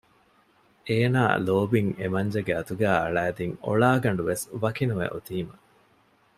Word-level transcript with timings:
އޭނާ 0.87 1.21
ލޯބިން 1.45 1.91
އެމަންޖެގެ 1.99 2.53
އަތުގައި 2.57 2.99
އަޅައިދިން 3.03 3.55
އޮޅާގަނޑުވެސް 3.65 4.45
ވަކިނުވެ 4.61 5.05
އޮތީމަ 5.13 5.53